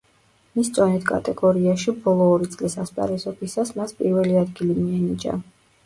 მის 0.53 0.71
წონით 0.77 1.05
კატეგორიაში 1.09 1.95
ბოლო 2.07 2.31
ორი 2.37 2.51
წლის 2.57 2.79
ასპარეზობისას 2.87 3.77
მას 3.79 3.97
პირველი 4.03 4.39
ადგილი 4.45 4.83
მიენიჭა. 4.85 5.41